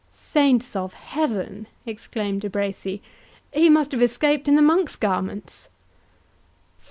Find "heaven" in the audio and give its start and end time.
0.95-1.67